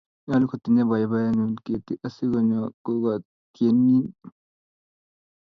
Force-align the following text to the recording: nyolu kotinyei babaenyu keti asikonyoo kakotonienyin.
nyolu 0.25 0.45
kotinyei 0.49 0.89
babaenyu 0.91 1.45
keti 1.65 1.93
asikonyoo 2.07 2.67
kakotonienyin. 2.83 4.07